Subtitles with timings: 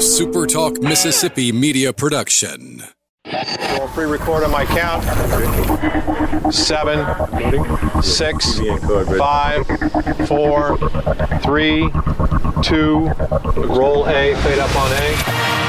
[0.00, 2.82] SuperTalk Mississippi media production.
[3.26, 5.04] We'll pre-record on my count.
[6.52, 7.04] Seven,
[8.02, 8.58] six,
[9.18, 9.66] five,
[10.26, 10.78] four,
[11.42, 11.90] three,
[12.62, 13.10] two.
[13.56, 15.59] Roll A, fade up on A.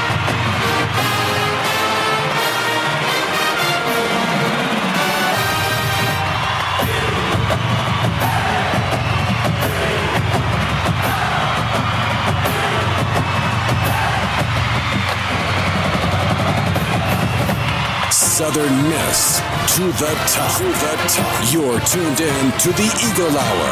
[18.42, 19.38] Southern Miss
[19.76, 20.58] to the top.
[20.58, 21.52] To the top.
[21.52, 23.70] You're tuned in to the Eagle Hour.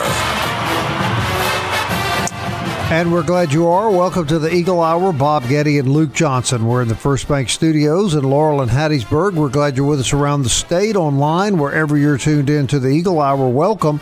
[2.92, 3.90] And we're glad you are.
[3.90, 5.12] Welcome to the Eagle Hour.
[5.12, 6.68] Bob Getty and Luke Johnson.
[6.68, 9.34] We're in the First Bank Studios in Laurel and Hattiesburg.
[9.34, 12.90] We're glad you're with us around the state, online, wherever you're tuned in to the
[12.90, 13.48] Eagle Hour.
[13.48, 14.00] Welcome.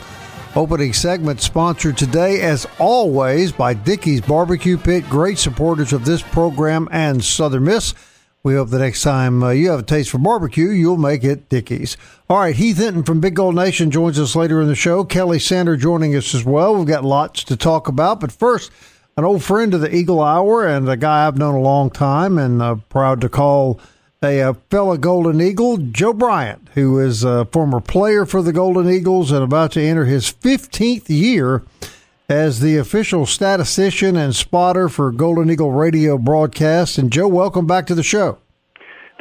[0.55, 5.09] Opening segment sponsored today, as always, by Dickey's Barbecue Pit.
[5.09, 7.95] Great supporters of this program and Southern Miss.
[8.41, 11.49] We hope the next time uh, you have a taste for barbecue, you'll make it
[11.49, 11.97] Dickey's.
[12.29, 15.03] All right, Heath Hinton from Big Gold Nation joins us later in the show.
[15.03, 16.75] Kelly Sander joining us as well.
[16.75, 18.71] We've got lots to talk about, but first,
[19.17, 22.37] an old friend of the Eagle Hour and a guy I've known a long time
[22.37, 23.81] and uh, proud to call
[24.23, 28.89] a, a fellow Golden Eagle, Joe Bryant, who is a former player for the Golden
[28.89, 31.63] Eagles and about to enter his 15th year
[32.29, 36.99] as the official statistician and spotter for Golden Eagle radio broadcasts.
[36.99, 38.37] And Joe, welcome back to the show.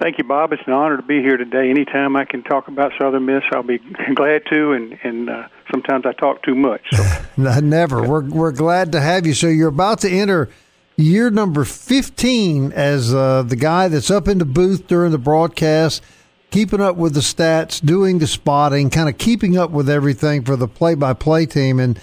[0.00, 0.52] Thank you, Bob.
[0.52, 1.70] It's an honor to be here today.
[1.70, 3.78] Anytime I can talk about Southern Miss, I'll be
[4.14, 4.72] glad to.
[4.72, 6.82] And and uh, sometimes I talk too much.
[6.92, 7.24] So.
[7.60, 8.06] Never.
[8.06, 9.34] We're we're glad to have you.
[9.34, 10.50] So you're about to enter
[10.96, 16.02] year number 15 as uh, the guy that's up in the booth during the broadcast,
[16.50, 20.54] keeping up with the stats, doing the spotting, kind of keeping up with everything for
[20.54, 21.80] the play-by-play team.
[21.80, 21.98] And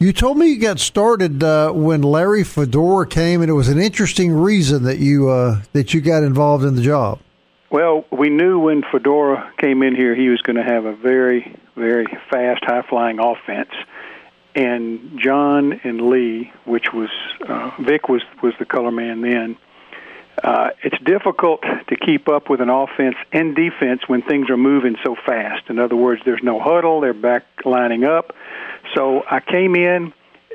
[0.00, 3.78] you told me you got started uh, when Larry Fedora came, and it was an
[3.78, 7.20] interesting reason that you uh, that you got involved in the job.
[7.70, 11.54] Well, we knew when Fedora came in here, he was going to have a very,
[11.76, 13.70] very fast, high-flying offense.
[14.56, 17.10] And John and Lee, which was
[17.46, 19.56] uh, Vic was was the color man then.
[20.42, 24.96] Uh, it's difficult to keep up with an offense and defense when things are moving
[25.04, 25.68] so fast.
[25.68, 28.34] In other words, there's no huddle; they're back lining up.
[28.94, 30.12] So I came in,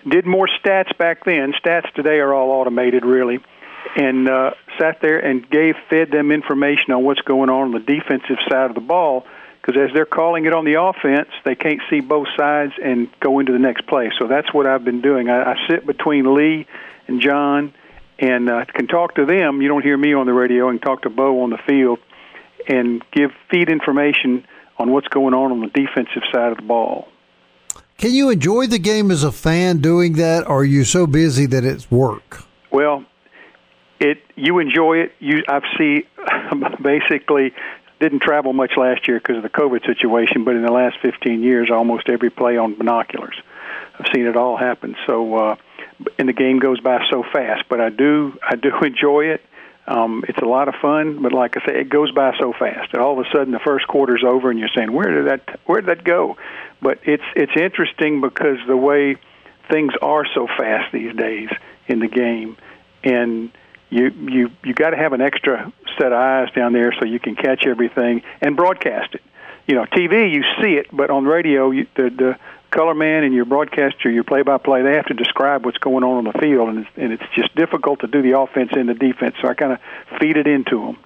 [0.08, 1.53] did more stats back then.
[1.53, 3.40] Stats today are all automated, really,
[3.96, 7.80] and uh, sat there and gave fed them information on what's going on on the
[7.80, 9.25] defensive side of the ball.
[9.62, 13.40] Because as they're calling it on the offense, they can't see both sides and go
[13.40, 14.12] into the next play.
[14.19, 15.28] So that's what I've been doing.
[15.28, 16.68] I, I sit between Lee
[17.08, 17.74] and John,
[18.19, 19.64] and uh, can talk to them.
[19.64, 21.97] You don't hear me on the radio, and talk to Bo on the field,
[22.68, 24.46] and give feed information
[24.78, 27.08] on what's going on on the defensive side of the ball.
[27.97, 31.45] Can you enjoy the game as a fan doing that, or are you so busy
[31.45, 32.44] that it's work?
[32.69, 33.06] Well,
[34.00, 35.13] it you enjoy it.
[35.19, 36.03] You I've seen
[36.81, 37.53] basically
[38.00, 41.41] didn't travel much last year because of the COVID situation, but in the last 15
[41.41, 43.35] years, almost every play on binoculars.
[43.97, 44.95] I've seen it all happen.
[45.07, 45.55] So, uh,
[46.19, 47.63] and the game goes by so fast.
[47.69, 49.41] But I do I do enjoy it.
[49.88, 52.94] Um, it's a lot of fun, but like I say, it goes by so fast.
[52.94, 55.59] And all of a sudden, the first quarter's over, and you're saying, "Where did that?
[55.66, 56.38] Where did that go?"
[56.81, 59.18] But it's it's interesting because the way
[59.69, 61.50] things are so fast these days
[61.88, 62.57] in the game,
[63.03, 63.51] and
[63.90, 67.19] you you you got to have an extra set of eyes down there so you
[67.19, 69.22] can catch everything and broadcast it.
[69.67, 72.38] You know, TV you see it, but on radio, you, the the
[72.72, 76.34] color man and your broadcaster, your play-by-play, they have to describe what's going on on
[76.34, 79.36] the field, and it's, and it's just difficult to do the offense and the defense.
[79.42, 79.80] So I kind of
[80.20, 80.98] feed it into them.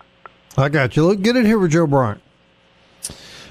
[0.57, 1.05] I got you.
[1.05, 2.21] Luke, get in here with Joe Bryant.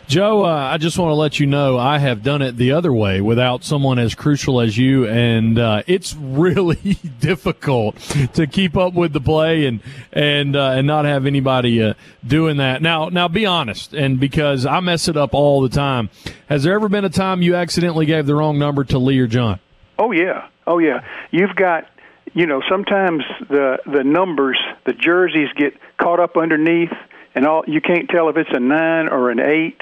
[0.09, 2.91] Joe, uh, I just want to let you know I have done it the other
[2.91, 7.99] way without someone as crucial as you, and uh, it's really difficult
[8.33, 9.81] to keep up with the play and
[10.11, 11.93] and uh, and not have anybody uh,
[12.27, 12.81] doing that.
[12.81, 16.09] Now, now, be honest, and because I mess it up all the time,
[16.49, 19.27] has there ever been a time you accidentally gave the wrong number to Lee or
[19.27, 19.61] John?
[19.99, 21.05] Oh yeah, oh yeah.
[21.33, 21.87] You've got,
[22.33, 26.93] you know, sometimes the the numbers, the jerseys get caught up underneath,
[27.35, 29.81] and all you can't tell if it's a nine or an eight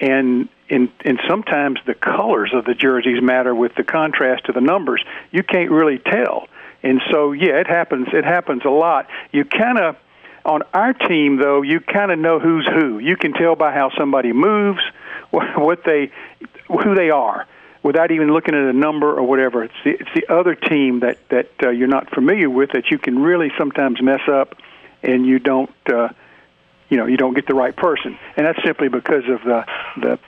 [0.00, 4.60] and and and sometimes the colors of the jerseys matter with the contrast to the
[4.60, 5.04] numbers.
[5.30, 6.48] You can't really tell,
[6.82, 8.08] and so yeah, it happens.
[8.12, 9.08] It happens a lot.
[9.32, 9.96] You kind of
[10.44, 12.98] on our team though, you kind of know who's who.
[12.98, 14.80] You can tell by how somebody moves,
[15.30, 16.10] what they,
[16.68, 17.46] who they are,
[17.82, 19.64] without even looking at a number or whatever.
[19.64, 22.98] It's the, it's the other team that that uh, you're not familiar with that you
[22.98, 24.56] can really sometimes mess up,
[25.02, 25.70] and you don't.
[25.86, 26.08] Uh,
[26.88, 29.64] you know you don't get the right person, and that's simply because of the
[30.00, 30.18] the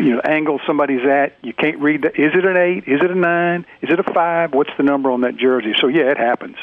[0.00, 1.36] you know angle somebody's at.
[1.42, 2.08] You can't read the.
[2.08, 2.84] Is it an eight?
[2.86, 3.66] Is it a nine?
[3.82, 4.52] Is it a five?
[4.52, 5.72] What's the number on that jersey?
[5.80, 6.56] So yeah, it happens.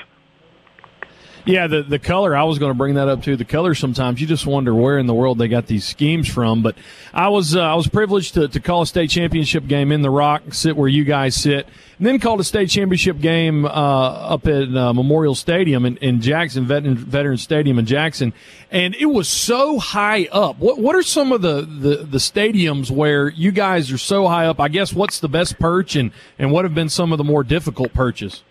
[1.46, 2.36] Yeah, the the color.
[2.36, 3.36] I was going to bring that up too.
[3.36, 3.76] The color.
[3.76, 6.64] Sometimes you just wonder where in the world they got these schemes from.
[6.64, 6.76] But
[7.14, 10.10] I was uh, I was privileged to, to call a state championship game in the
[10.10, 11.68] Rock, sit where you guys sit,
[12.00, 16.20] and then called a state championship game uh, up at uh, Memorial Stadium in, in
[16.20, 18.34] Jackson Veteran Veteran Stadium in Jackson,
[18.72, 20.58] and it was so high up.
[20.58, 24.48] What what are some of the, the the stadiums where you guys are so high
[24.48, 24.60] up?
[24.60, 26.10] I guess what's the best perch, and
[26.40, 28.42] and what have been some of the more difficult perches?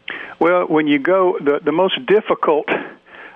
[0.40, 2.68] Well, when you go, the the most difficult,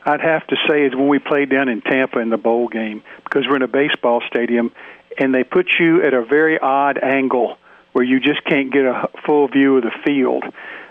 [0.04, 3.02] I'd have to say, is when we played down in Tampa in the bowl game
[3.24, 4.72] because we're in a baseball stadium,
[5.18, 7.58] and they put you at a very odd angle
[7.92, 10.44] where you just can't get a full view of the field.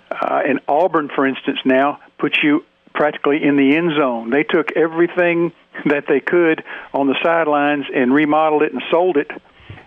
[0.10, 2.64] Uh, and Auburn, for instance, now puts you
[2.94, 4.30] practically in the end zone.
[4.30, 5.52] They took everything
[5.86, 6.64] that they could
[6.94, 9.30] on the sidelines and remodeled it and sold it,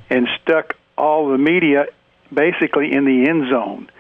[0.08, 1.87] and stuck all the media
[2.32, 3.90] basically in the end zone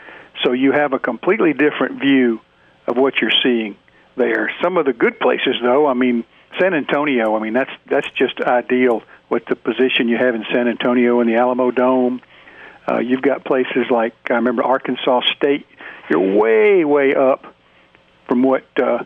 [0.42, 2.40] so you have a completely different view
[2.86, 3.76] of what you're seeing
[4.16, 4.52] there.
[4.62, 6.24] Some of the good places, though, I mean,
[6.58, 7.36] San Antonio.
[7.36, 11.28] I mean, that's that's just ideal with the position you have in San Antonio and
[11.28, 12.20] the Alamo Dome.
[12.90, 15.66] Uh, you've got places like I remember Arkansas State.
[16.08, 17.54] You're way way up
[18.26, 19.04] from what uh,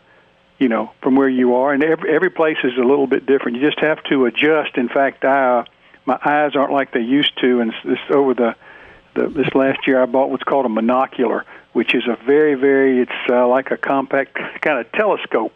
[0.59, 3.59] you know from where you are, and every every place is a little bit different.
[3.59, 4.77] You just have to adjust.
[4.77, 5.65] In fact, I, uh,
[6.07, 8.57] my eyes aren't like they used to, and this over the
[9.15, 13.01] the, this last year I bought what's called a monocular, which is a very, very,
[13.01, 15.53] it's uh, like a compact kind of telescope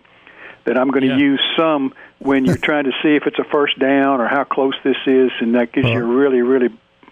[0.64, 1.16] that I'm going to yeah.
[1.16, 4.74] use some when you're trying to see if it's a first down or how close
[4.84, 6.68] this is, and that gives you a really, really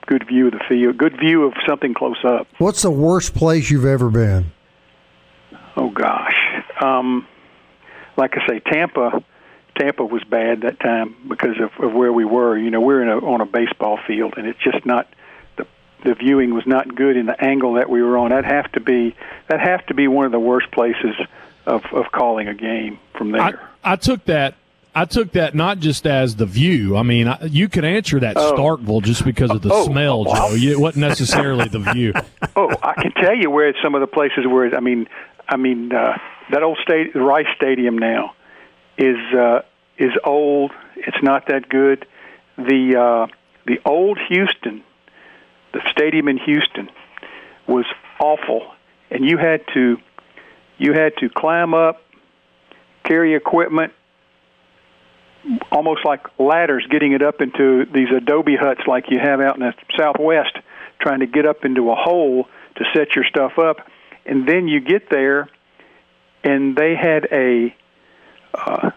[0.06, 2.46] good view of the field, good view of something close up.
[2.58, 4.52] What's the worst place you've ever been?
[5.76, 6.36] Oh gosh,
[6.80, 7.26] um,
[8.16, 9.22] like I say, Tampa.
[9.78, 12.56] Tampa was bad that time because of, of where we were.
[12.56, 15.06] You know, we're in a, on a baseball field, and it's just not
[16.04, 18.30] the viewing was not good in the angle that we were on.
[18.30, 19.14] That have to be
[19.48, 21.14] that have to be one of the worst places
[21.66, 23.42] of of calling a game from there.
[23.84, 24.54] I, I took that.
[24.94, 26.96] I took that not just as the view.
[26.96, 28.54] I mean, I, you could answer that oh.
[28.54, 30.52] Starkville just because of the oh, smell, Joe.
[30.52, 32.12] It wasn't necessarily the view.
[32.58, 35.08] Oh, I can tell you where some of the places where I mean,
[35.46, 36.16] I mean uh,
[36.50, 38.32] that old state, Rice Stadium now
[38.96, 39.60] is uh,
[39.98, 40.72] is old.
[40.96, 42.06] It's not that good.
[42.56, 43.34] The uh,
[43.66, 44.82] the old Houston
[45.76, 46.88] the stadium in Houston
[47.66, 47.84] was
[48.18, 48.72] awful,
[49.10, 49.98] and you had to
[50.78, 52.02] you had to climb up,
[53.04, 53.92] carry equipment,
[55.70, 59.60] almost like ladders, getting it up into these adobe huts like you have out in
[59.60, 60.56] the Southwest,
[60.98, 62.46] trying to get up into a hole
[62.76, 63.86] to set your stuff up,
[64.24, 65.48] and then you get there,
[66.42, 67.74] and they had a,
[68.54, 68.90] uh,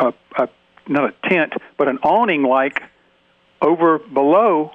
[0.00, 0.48] a, a
[0.88, 2.82] not a tent, but an awning like
[3.60, 4.72] over below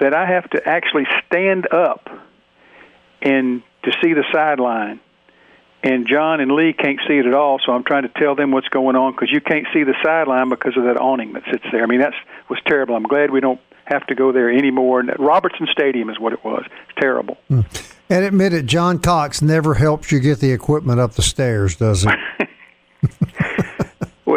[0.00, 2.08] that I have to actually stand up
[3.22, 5.00] and to see the sideline.
[5.82, 8.50] And John and Lee can't see it at all, so I'm trying to tell them
[8.50, 11.64] what's going on because you can't see the sideline because of that awning that sits
[11.70, 11.84] there.
[11.84, 12.14] I mean, that
[12.50, 12.96] was terrible.
[12.96, 15.00] I'm glad we don't have to go there anymore.
[15.00, 16.64] And Robertson Stadium is what it was.
[16.66, 17.38] It's terrible.
[17.48, 17.94] Mm.
[18.10, 22.02] And admit it, John Cox never helps you get the equipment up the stairs, does
[22.02, 22.10] he?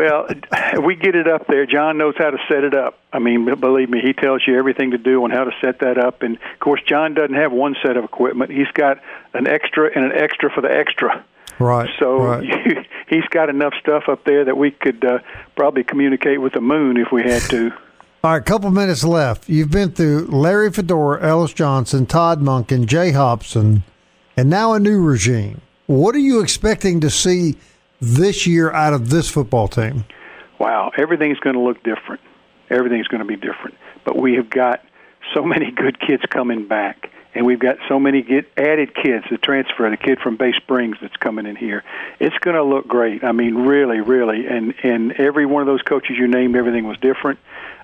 [0.02, 0.28] Well,
[0.84, 1.68] we get it up there.
[1.68, 2.98] John knows how to set it up.
[3.14, 6.00] I mean, believe me, he tells you everything to do on how to set that
[6.00, 6.24] up.
[6.24, 8.52] And of course, John doesn't have one set of equipment.
[8.52, 8.98] He's got
[9.34, 11.24] an extra and an extra for the extra.
[11.60, 11.88] Right.
[12.00, 12.44] So right.
[12.44, 15.20] You, he's got enough stuff up there that we could uh,
[15.56, 17.72] probably communicate with the moon if we had to.
[18.24, 19.50] All right, a couple minutes left.
[19.50, 23.84] You've been through Larry Fedora, Ellis Johnson, Todd Monken, Jay Hopson,
[24.38, 25.62] and now a new regime.
[25.88, 27.58] What are you expecting to see
[28.02, 30.04] this year out of this football team?
[30.60, 32.22] Wow, everything's going to look different.
[32.70, 33.76] Everything's going to be different.
[34.04, 34.84] But we have got
[35.34, 39.26] so many good kids coming back, and we've got so many get added kids.
[39.30, 41.84] The transfer, the kid from Bay Springs that's coming in here,
[42.20, 43.24] it's going to look great.
[43.24, 44.48] I mean, really, really.
[44.48, 47.40] And and every one of those coaches you named, everything was different.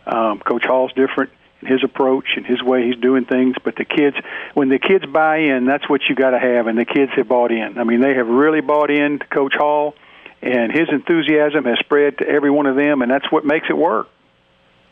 [0.05, 1.31] Um, Coach Hall's different
[1.61, 3.55] in his approach and his way he's doing things.
[3.63, 4.15] But the kids,
[4.53, 6.67] when the kids buy in, that's what you got to have.
[6.67, 7.77] And the kids have bought in.
[7.77, 9.95] I mean, they have really bought in to Coach Hall
[10.41, 13.77] and his enthusiasm has spread to every one of them, and that's what makes it
[13.77, 14.07] work.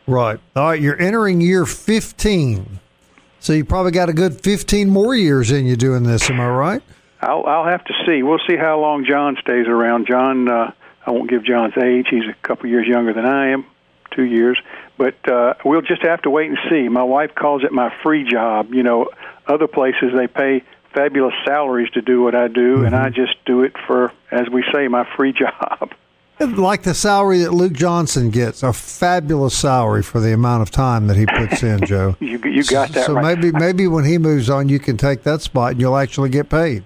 [0.07, 0.39] Right.
[0.55, 0.81] All right.
[0.81, 2.79] You're entering year 15,
[3.39, 6.29] so you probably got a good 15 more years in you doing this.
[6.29, 6.83] Am I right?
[7.21, 8.21] I'll, I'll have to see.
[8.21, 10.07] We'll see how long John stays around.
[10.07, 10.71] John, uh,
[11.05, 12.07] I won't give John's age.
[12.09, 13.65] He's a couple years younger than I am,
[14.11, 14.59] two years.
[14.97, 16.87] But uh, we'll just have to wait and see.
[16.87, 18.73] My wife calls it my free job.
[18.73, 19.09] You know,
[19.47, 20.63] other places they pay
[20.95, 22.85] fabulous salaries to do what I do, mm-hmm.
[22.85, 25.93] and I just do it for, as we say, my free job.
[26.39, 31.07] Like the salary that Luke Johnson gets, a fabulous salary for the amount of time
[31.07, 32.17] that he puts in, Joe.
[32.19, 33.37] you, you got that so right.
[33.39, 36.49] maybe maybe when he moves on, you can take that spot and you'll actually get
[36.49, 36.83] paid.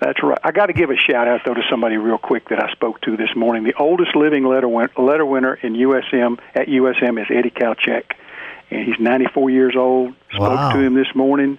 [0.00, 0.38] That's right.
[0.42, 3.02] I got to give a shout out though to somebody real quick that I spoke
[3.02, 3.64] to this morning.
[3.64, 8.04] The oldest living letter win- letter winner in USM at USM is Eddie Kalchek,
[8.70, 10.14] and he's 94 years old.
[10.32, 10.72] Spoke Wow.
[10.72, 11.58] to him this morning.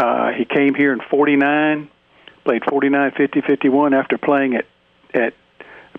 [0.00, 1.90] Uh, he came here in 49,
[2.42, 4.64] played 49, 50, 51 after playing at
[5.12, 5.34] at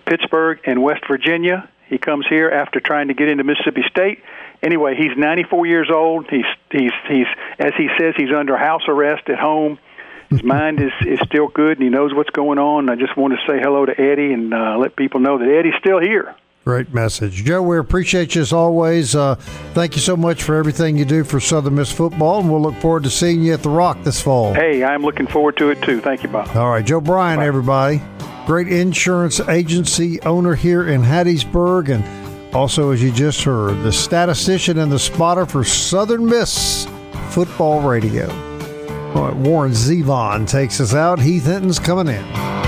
[0.04, 1.68] Pittsburgh and West Virginia.
[1.86, 4.24] He comes here after trying to get into Mississippi State.
[4.60, 6.28] Anyway, he's 94 years old.
[6.28, 7.26] He's he's he's
[7.60, 9.78] as he says he's under house arrest at home.
[10.30, 12.90] His mind is is still good and he knows what's going on.
[12.90, 15.74] I just want to say hello to Eddie and uh, let people know that Eddie's
[15.78, 16.34] still here.
[16.64, 17.44] Great message.
[17.44, 19.16] Joe, we appreciate you as always.
[19.16, 19.34] Uh,
[19.74, 22.76] thank you so much for everything you do for Southern Miss football, and we'll look
[22.76, 24.54] forward to seeing you at the Rock this fall.
[24.54, 26.00] Hey, I'm looking forward to it too.
[26.00, 26.56] Thank you, Bob.
[26.56, 28.00] All right, Joe Bryant, everybody.
[28.46, 34.78] Great insurance agency owner here in Hattiesburg, and also, as you just heard, the statistician
[34.78, 36.86] and the spotter for Southern Miss
[37.30, 38.30] football radio.
[39.14, 41.18] All right, Warren Zevon takes us out.
[41.18, 42.61] Heath Hinton's coming in.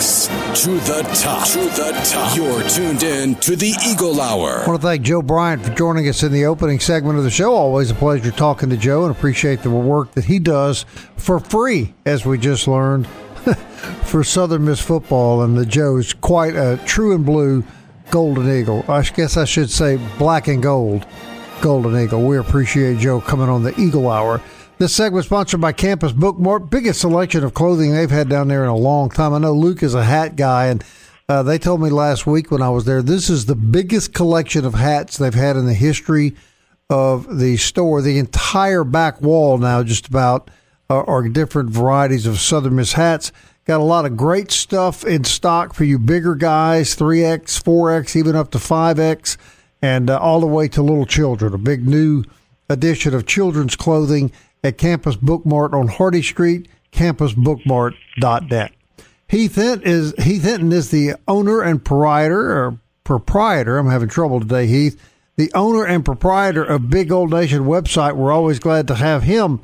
[0.00, 1.46] To the top.
[1.48, 2.34] To the top.
[2.34, 4.62] You're tuned in to the Eagle Hour.
[4.62, 7.30] I want to thank Joe Bryant for joining us in the opening segment of the
[7.30, 7.52] show.
[7.52, 10.86] Always a pleasure talking to Joe and appreciate the work that he does
[11.18, 13.06] for free, as we just learned,
[14.04, 15.42] for Southern Miss football.
[15.42, 17.62] And the Joe is quite a true and blue
[18.10, 18.86] Golden Eagle.
[18.88, 21.06] I guess I should say black and gold
[21.60, 22.22] Golden Eagle.
[22.22, 24.40] We appreciate Joe coming on the Eagle Hour.
[24.80, 26.70] This segment sponsored by Campus Bookmart.
[26.70, 29.34] Biggest selection of clothing they've had down there in a long time.
[29.34, 30.82] I know Luke is a hat guy, and
[31.28, 34.64] uh, they told me last week when I was there, this is the biggest collection
[34.64, 36.34] of hats they've had in the history
[36.88, 38.00] of the store.
[38.00, 40.50] The entire back wall now, just about,
[40.88, 43.32] are, are different varieties of Southern Miss hats.
[43.66, 48.34] Got a lot of great stuff in stock for you bigger guys, 3X, 4X, even
[48.34, 49.36] up to 5X,
[49.82, 51.52] and uh, all the way to little children.
[51.52, 52.24] A big new
[52.70, 54.32] edition of children's clothing
[54.62, 58.72] at Campus Bookmart on Hardy Street, campusbookmart.net.
[59.28, 63.78] Heath Hinton is Heath Hinton is the owner and proprietor or proprietor.
[63.78, 65.00] I'm having trouble today, Heath.
[65.36, 68.16] The owner and proprietor of Big Gold Nation website.
[68.16, 69.60] We're always glad to have him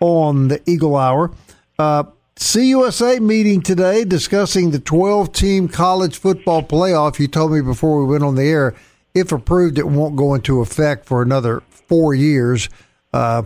[0.00, 1.30] on the Eagle Hour.
[1.78, 2.04] Uh,
[2.36, 7.18] CUSA meeting today discussing the 12 team college football playoff.
[7.18, 8.74] You told me before we went on the air,
[9.14, 12.68] if approved, it won't go into effect for another four years.
[13.12, 13.42] Uh,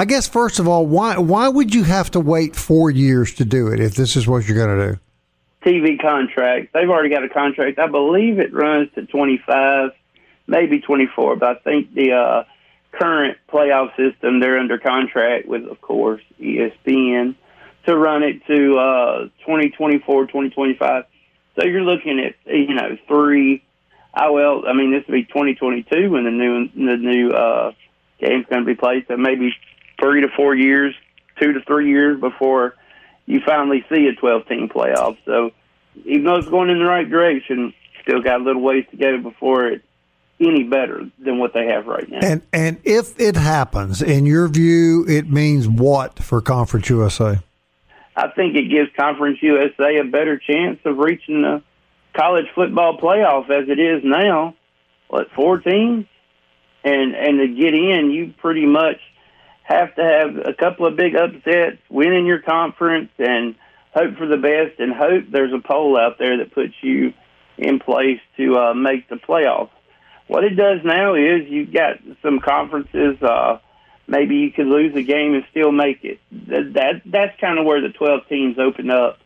[0.00, 3.44] I guess first of all, why why would you have to wait four years to
[3.44, 5.00] do it if this is what you're going to do?
[5.68, 6.72] TV contract.
[6.72, 7.80] They've already got a contract.
[7.80, 9.90] I believe it runs to 25,
[10.46, 12.44] maybe 24, but I think the uh,
[12.92, 17.34] current playoff system, they're under contract with, of course, ESPN
[17.86, 21.04] to run it to uh, 2024, 2025.
[21.56, 23.64] So you're looking at, you know, three.
[24.14, 27.72] I well, I mean, this will be 2022 when the new the new uh,
[28.20, 29.06] game's going to be played.
[29.08, 29.52] So maybe
[30.00, 30.94] three to four years,
[31.40, 32.74] two to three years before
[33.28, 35.18] you finally see a 12 team playoff.
[35.26, 35.50] So
[36.04, 39.18] even though it's going in the right direction, still got a little ways to go
[39.18, 39.84] before it's
[40.40, 42.20] any better than what they have right now.
[42.22, 47.40] And and if it happens, in your view, it means what for Conference USA?
[48.16, 51.62] I think it gives Conference USA a better chance of reaching the
[52.16, 54.54] college football playoff as it is now.
[55.08, 56.06] What four teams,
[56.84, 59.00] and and to get in, you pretty much
[59.68, 63.54] have to have a couple of big upsets, win in your conference, and
[63.94, 67.12] hope for the best, and hope there's a poll out there that puts you
[67.58, 69.70] in place to uh, make the playoffs.
[70.26, 73.22] What it does now is you've got some conferences.
[73.22, 73.58] Uh,
[74.06, 76.18] maybe you could lose a game and still make it.
[76.48, 79.18] That, that that's kind of where the 12 teams open up.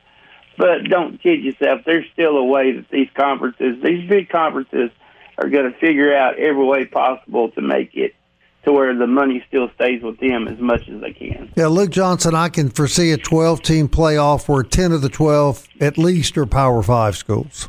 [0.58, 1.82] But don't kid yourself.
[1.86, 4.90] There's still a way that these conferences, these big conferences,
[5.38, 8.14] are going to figure out every way possible to make it
[8.64, 11.52] to where the money still stays with them as much as they can.
[11.56, 15.66] Yeah, Luke Johnson, I can foresee a 12 team playoff where 10 of the 12
[15.80, 17.68] at least are Power Five schools.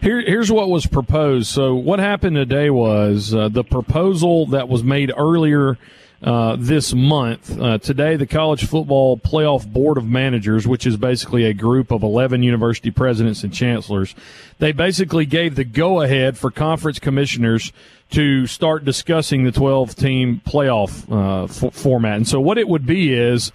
[0.00, 1.48] Here, here's what was proposed.
[1.48, 5.76] So, what happened today was uh, the proposal that was made earlier
[6.22, 7.58] uh, this month.
[7.58, 12.02] Uh, today, the College Football Playoff Board of Managers, which is basically a group of
[12.02, 14.14] 11 university presidents and chancellors,
[14.58, 17.72] they basically gave the go ahead for conference commissioners
[18.10, 22.16] to start discussing the 12 team playoff uh, f- format.
[22.16, 23.52] And so, what it would be is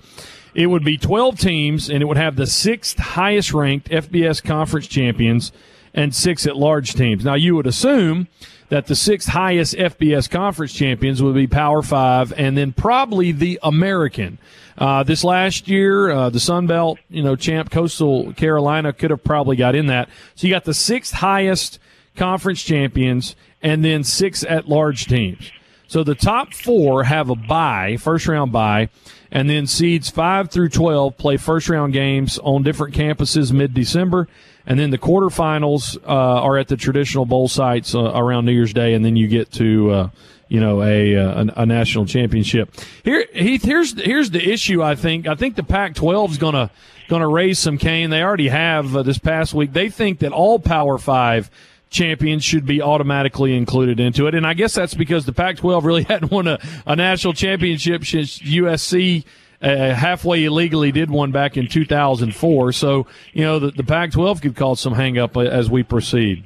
[0.53, 4.87] it would be 12 teams, and it would have the sixth highest ranked FBS conference
[4.87, 5.51] champions
[5.93, 7.23] and six at large teams.
[7.23, 8.27] Now, you would assume
[8.69, 13.59] that the sixth highest FBS conference champions would be Power Five, and then probably the
[13.63, 14.37] American.
[14.77, 19.23] Uh, this last year, uh, the Sun Belt, you know, champ Coastal Carolina could have
[19.23, 20.09] probably got in that.
[20.35, 21.79] So you got the sixth highest
[22.15, 23.35] conference champions,
[23.65, 25.51] and then six at large teams.
[25.87, 28.89] So the top four have a bye, first round bye,
[29.31, 34.27] and then seeds five through 12 play first round games on different campuses mid December.
[34.67, 38.73] And then the quarterfinals uh, are at the traditional bowl sites uh, around New Year's
[38.73, 40.09] Day, and then you get to uh,
[40.47, 42.69] you know a, uh, a, a national championship.
[43.03, 44.83] Here, Heath, here's here's the issue.
[44.83, 46.69] I think I think the Pac-12 is gonna
[47.09, 48.11] gonna raise some cane.
[48.11, 49.73] They already have uh, this past week.
[49.73, 51.49] They think that all Power Five
[51.95, 56.03] champions should be automatically included into it, and I guess that's because the Pac-12 really
[56.09, 59.25] hadn't won a, a national championship since USC
[59.61, 62.71] uh, halfway illegally did one back in 2004.
[62.71, 66.45] So, you know, the, the Pac 12 could cause some hang up as we proceed.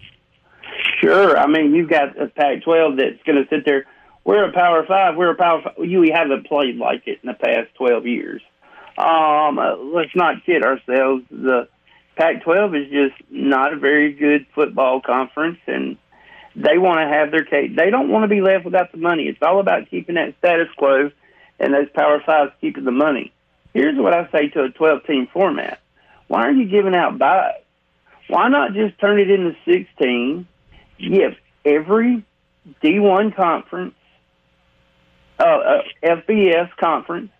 [1.01, 1.37] Sure.
[1.37, 3.85] I mean, you've got a Pac 12 that's going to sit there.
[4.23, 5.15] We're a Power Five.
[5.15, 5.73] We're a Power Five.
[5.85, 8.41] You haven't played like it in the past 12 years.
[8.97, 11.23] Um, uh, let's not kid ourselves.
[11.31, 11.67] The
[12.19, 15.95] Pac 12 is just not a very good football conference, and
[16.53, 17.77] they want to have their cake.
[17.77, 19.23] They don't want to be left without the money.
[19.23, 21.11] It's all about keeping that status quo
[21.61, 23.31] and those Power Fives keeping the money.
[23.73, 25.79] Here's what I say to a 12 team format.
[26.27, 27.61] Why are you giving out byes?
[28.27, 30.45] Why not just turn it into 16?
[30.99, 32.25] Give every
[32.83, 33.95] D1 conference,
[35.39, 37.31] uh, uh, FBS conference,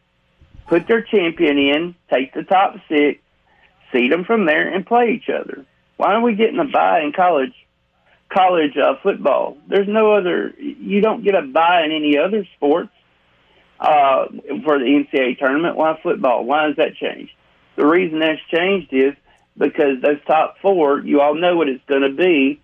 [0.67, 3.19] put their champion in, take the top six,
[3.91, 5.65] seed them from there, and play each other.
[5.97, 7.53] Why are we getting a bye in college
[8.29, 9.57] college uh, football?
[9.67, 10.53] There's no other.
[10.57, 12.91] You don't get a bye in any other sports
[13.79, 14.27] uh,
[14.63, 15.75] for the NCAA tournament.
[15.75, 16.45] Why football?
[16.45, 17.31] Why has that changed?
[17.75, 19.13] The reason that's changed is
[19.57, 22.61] because those top four, you all know what it's going to be.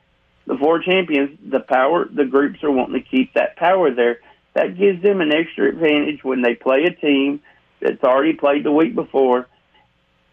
[0.47, 4.19] The four champions, the power, the groups are wanting to keep that power there.
[4.53, 7.41] That gives them an extra advantage when they play a team
[7.81, 9.47] that's already played the week before.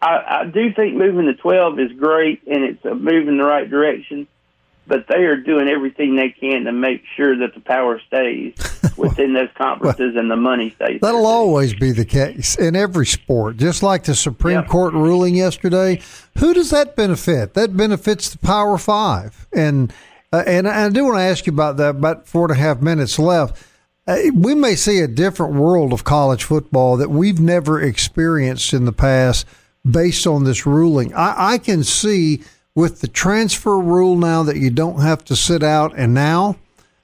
[0.03, 3.43] I, I do think moving to 12 is great and it's a move in the
[3.43, 4.27] right direction
[4.85, 8.53] but they are doing everything they can to make sure that the power stays
[8.97, 10.99] within those conferences and the money stays.
[11.01, 11.31] That'll there.
[11.31, 13.57] always be the case in every sport.
[13.57, 14.67] Just like the Supreme yep.
[14.67, 16.01] Court ruling yesterday,
[16.37, 17.53] who does that benefit?
[17.53, 19.47] That benefits the Power Five.
[19.53, 19.93] And
[20.31, 21.91] uh, and I do want to ask you about that.
[21.91, 23.65] About four and a half minutes left.
[24.05, 28.83] Uh, we may see a different world of college football that we've never experienced in
[28.83, 29.45] the past
[29.89, 31.13] based on this ruling.
[31.13, 32.43] I, I can see
[32.75, 36.57] with the transfer rule now that you don't have to sit out, and now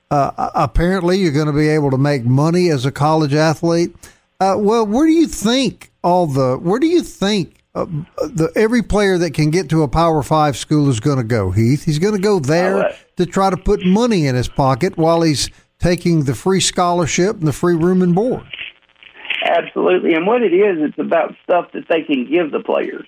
[0.10, 3.96] uh, apparently you're going to be able to make money as a college athlete.
[4.40, 6.58] Uh, well, where do you think all the?
[6.58, 7.86] Where do you think uh,
[8.18, 11.52] the every player that can get to a Power Five school is going to go?
[11.52, 15.22] Heath, he's going to go there to try to put money in his pocket while
[15.22, 18.44] he's taking the free scholarship and the free room and board.
[19.64, 23.08] Absolutely, and what it is, it's about stuff that they can give the players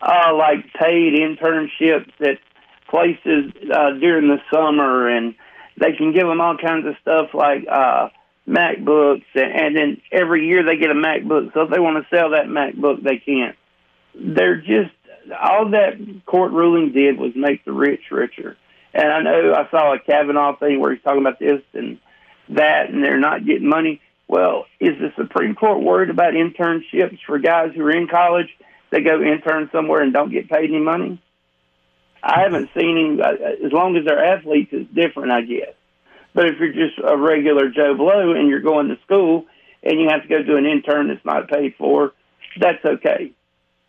[0.00, 2.38] uh, like paid internships at
[2.88, 5.34] places uh, during the summer, and
[5.78, 8.08] they can give them all kinds of stuff like uh,
[8.48, 11.54] MacBooks, and, and then every year they get a MacBook.
[11.54, 13.56] So if they want to sell that MacBook, they can't.
[14.14, 14.92] They're just
[15.40, 15.94] all that
[16.26, 18.56] court ruling did was make the rich richer.
[18.94, 21.98] And I know I saw a Kavanaugh thing where he's talking about this and
[22.50, 24.00] that, and they're not getting money.
[24.32, 28.48] Well, is the Supreme Court worried about internships for guys who are in college
[28.88, 31.20] they go intern somewhere and don't get paid any money.
[32.22, 33.20] I haven't seen him.
[33.20, 35.74] Uh, as long as they're athletes, it's different, I guess.
[36.34, 39.46] But if you're just a regular Joe Blow and you're going to school
[39.82, 42.12] and you have to go do an intern that's not paid for,
[42.58, 43.32] that's okay.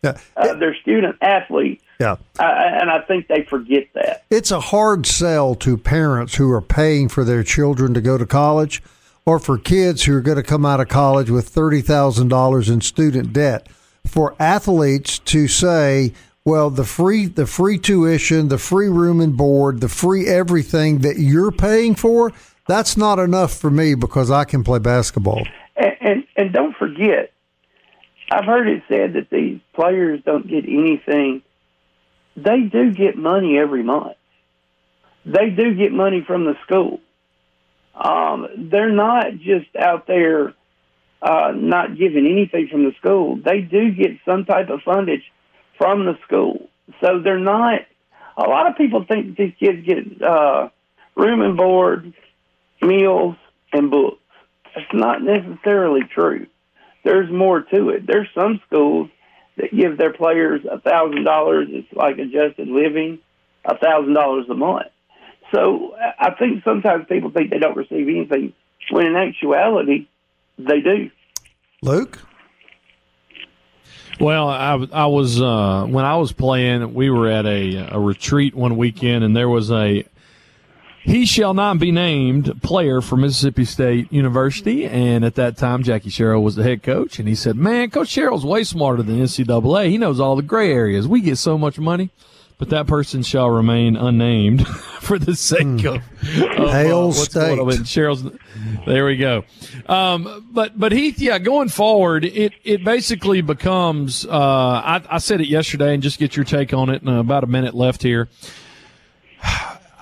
[0.02, 0.18] Yeah.
[0.36, 1.82] Uh, they're student athletes.
[2.00, 2.16] Yeah.
[2.38, 4.24] Uh, and I think they forget that.
[4.30, 8.26] It's a hard sell to parents who are paying for their children to go to
[8.26, 8.82] college
[9.26, 13.32] or for kids who are going to come out of college with $30,000 in student
[13.32, 13.68] debt
[14.06, 16.12] for athletes to say,
[16.44, 21.18] well, the free the free tuition, the free room and board, the free everything that
[21.18, 22.32] you're paying for,
[22.68, 25.46] that's not enough for me because I can play basketball.
[25.76, 27.32] And and, and don't forget,
[28.30, 31.42] I've heard it said that these players don't get anything.
[32.36, 34.16] They do get money every month.
[35.24, 37.00] They do get money from the school.
[37.94, 40.54] Um, they're not just out there
[41.22, 43.36] uh, not given anything from the school.
[43.36, 45.22] They do get some type of fundage
[45.78, 46.68] from the school,
[47.00, 47.80] so they're not.
[48.36, 50.68] A lot of people think these kids get uh,
[51.14, 52.12] room and board,
[52.82, 53.36] meals,
[53.72, 54.18] and books.
[54.74, 56.46] That's not necessarily true.
[57.04, 58.06] There's more to it.
[58.06, 59.08] There's some schools
[59.56, 61.68] that give their players a thousand dollars.
[61.70, 63.20] It's like adjusted living,
[63.64, 64.88] a thousand dollars a month.
[65.54, 68.52] So I think sometimes people think they don't receive anything,
[68.90, 70.08] when in actuality,
[70.58, 71.10] they do.
[71.80, 72.20] Luke?
[74.18, 76.94] Well, I, I was uh, when I was playing.
[76.94, 80.04] We were at a, a retreat one weekend, and there was a
[81.02, 84.86] he shall not be named player for Mississippi State University.
[84.86, 88.08] And at that time, Jackie Sherrill was the head coach, and he said, "Man, Coach
[88.08, 89.90] Sherrill's way smarter than NCAA.
[89.90, 91.06] He knows all the gray areas.
[91.06, 92.10] We get so much money."
[92.58, 94.66] But that person shall remain unnamed
[95.00, 95.96] for the sake mm.
[95.96, 97.58] of, of Hail uh, State.
[97.86, 98.24] Sherrill's.
[98.86, 99.44] There we go.
[99.86, 104.24] Um, but but Heath, yeah, going forward, it it basically becomes.
[104.24, 107.02] Uh, I, I said it yesterday, and just get your take on it.
[107.02, 108.28] In about a minute left here.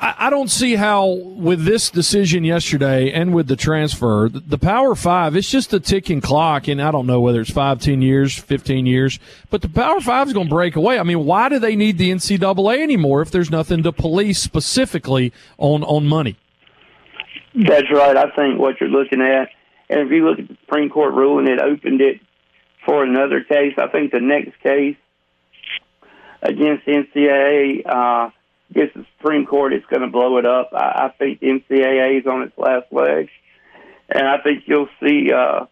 [0.04, 5.36] I, don't see how, with this decision yesterday and with the transfer, the, Power Five,
[5.36, 6.66] it's just a ticking clock.
[6.66, 10.26] And I don't know whether it's five, ten years, 15 years, but the Power Five
[10.26, 10.98] is going to break away.
[10.98, 15.32] I mean, why do they need the NCAA anymore if there's nothing to police specifically
[15.56, 16.36] on, on money?
[17.54, 18.16] That's right.
[18.16, 19.50] I think what you're looking at,
[19.88, 22.20] and if you look at the Supreme Court ruling, it opened it
[22.84, 23.74] for another case.
[23.78, 24.96] I think the next case
[26.42, 28.30] against the NCAA, uh,
[28.72, 30.70] gets the Supreme Court, it's going to blow it up.
[30.72, 33.30] I, I think NCAA is on its last legs,
[34.08, 35.66] and I think you'll see uh,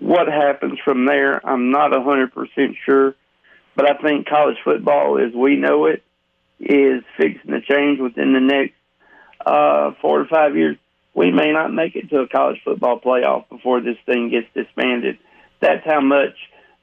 [0.00, 1.44] what happens from there.
[1.46, 3.14] I'm not hundred percent sure,
[3.76, 6.02] but I think college football, as we know it,
[6.60, 8.74] is fixing to change within the next
[9.44, 10.76] uh, four to five years.
[11.14, 15.18] We may not make it to a college football playoff before this thing gets disbanded.
[15.60, 16.34] That's how much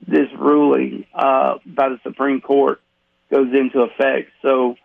[0.07, 2.81] this ruling uh, by the Supreme Court
[3.29, 4.29] goes into effect.
[4.41, 4.75] So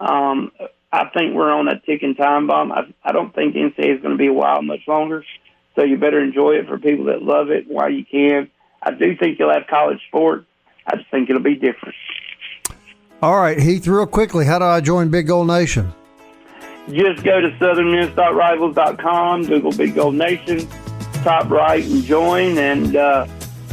[0.00, 0.52] um,
[0.92, 2.70] I think we're on a ticking time bomb.
[2.70, 5.24] I, I don't think NCAA is going to be a while much longer.
[5.74, 8.48] So you better enjoy it for people that love it while you can.
[8.80, 10.46] I do think you'll have college sports.
[10.86, 11.96] I just think it'll be different.
[13.22, 15.92] All right, Heath, real quickly, how do I join Big Gold Nation?
[16.90, 20.68] Just go to southernmiss.rivals.com, Google Big Gold Nation,
[21.24, 22.58] top right, and join.
[22.58, 23.26] And uh,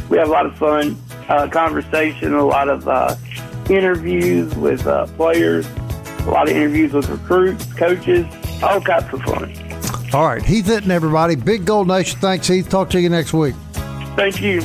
[0.08, 0.96] we have a lot of fun
[1.28, 3.14] uh, conversation, a lot of uh,
[3.68, 5.66] interviews with uh, players
[6.26, 8.26] a lot of interviews with recruits, coaches,
[8.62, 9.54] all kinds of fun.
[10.14, 11.36] All right, Heath Hinton, everybody.
[11.36, 12.18] Big Gold Nation.
[12.20, 12.68] Thanks, Heath.
[12.68, 13.54] Talk to you next week.
[14.14, 14.60] Thank you.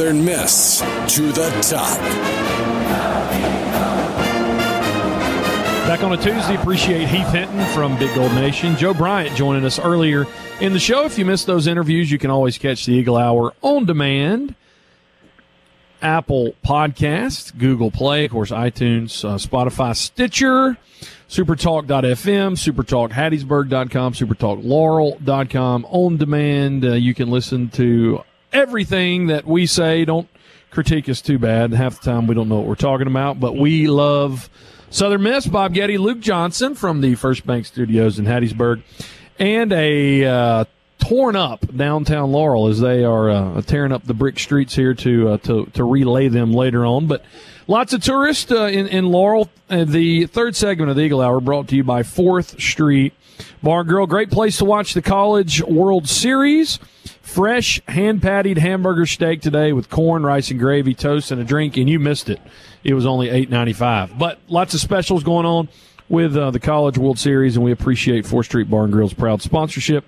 [0.00, 0.78] Southern Miss
[1.14, 1.98] to the top.
[5.86, 8.78] Back on a Tuesday, appreciate Heath Hinton from Big Gold Nation.
[8.78, 10.26] Joe Bryant joining us earlier
[10.62, 11.04] in the show.
[11.04, 14.54] If you missed those interviews, you can always catch the Eagle Hour on demand.
[16.00, 20.78] Apple Podcast, Google Play, of course, iTunes, uh, Spotify, Stitcher,
[21.28, 25.86] supertalk.fm, supertalkhattiesburg.com, supertalklaurel.com.
[25.90, 30.04] On demand, uh, you can listen to everything that we say.
[30.04, 30.28] Don't
[30.70, 31.72] critique us too bad.
[31.72, 34.48] Half the time we don't know what we're talking about, but we love
[34.90, 35.46] Southern Miss.
[35.46, 38.82] Bob Getty, Luke Johnson from the First Bank Studios in Hattiesburg,
[39.38, 40.64] and a uh,
[40.98, 45.30] torn up downtown Laurel as they are uh, tearing up the brick streets here to
[45.30, 47.06] uh, to to relay them later on.
[47.06, 47.24] But
[47.66, 49.50] lots of tourists uh, in in Laurel.
[49.68, 53.14] The third segment of the Eagle Hour brought to you by Fourth Street
[53.62, 54.06] Bar Grill.
[54.06, 56.78] Great place to watch the College World Series.
[57.30, 61.76] Fresh hand patted hamburger steak today with corn, rice, and gravy, toast, and a drink,
[61.76, 62.40] and you missed it.
[62.82, 64.18] It was only eight ninety five.
[64.18, 65.68] But lots of specials going on
[66.08, 69.42] with uh, the College World Series, and we appreciate Fourth Street Bar and Grill's proud
[69.42, 70.04] sponsorship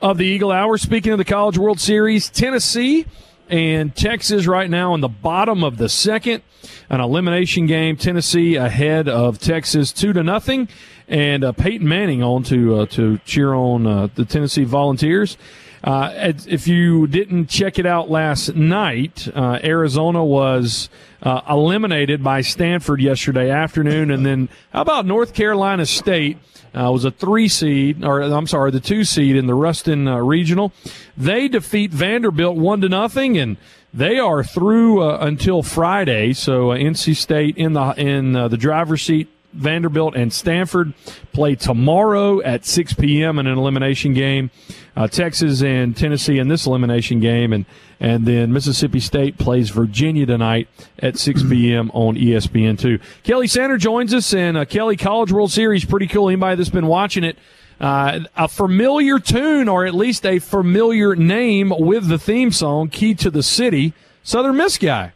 [0.00, 0.78] of the Eagle Hour.
[0.78, 3.04] Speaking of the College World Series, Tennessee
[3.50, 6.42] and Texas right now in the bottom of the second,
[6.88, 7.98] an elimination game.
[7.98, 10.70] Tennessee ahead of Texas two to nothing,
[11.08, 15.36] and uh, Peyton Manning on to uh, to cheer on uh, the Tennessee Volunteers.
[15.84, 20.88] Uh, if you didn't check it out last night, uh, Arizona was
[21.22, 26.38] uh, eliminated by Stanford yesterday afternoon, and then how about North Carolina State?
[26.74, 30.16] Uh, was a three seed, or I'm sorry, the two seed in the Ruston uh,
[30.16, 30.72] Regional.
[31.16, 33.58] They defeat Vanderbilt one to nothing, and
[33.92, 36.32] they are through uh, until Friday.
[36.32, 40.92] So NC State in the in the driver's seat Vanderbilt and Stanford
[41.32, 43.38] play tomorrow at 6 p.m.
[43.38, 44.50] in an elimination game.
[44.96, 47.64] Uh, Texas and Tennessee in this elimination game, and
[48.00, 51.90] and then Mississippi State plays Virginia tonight at 6 p.m.
[51.92, 53.00] on ESPN2.
[53.22, 56.28] Kelly Sander joins us, and uh, Kelly College World Series, pretty cool.
[56.28, 57.38] Anybody that's been watching it,
[57.80, 63.14] uh, a familiar tune or at least a familiar name with the theme song, "Key
[63.16, 63.92] to the City."
[64.26, 65.12] Southern Miss guy.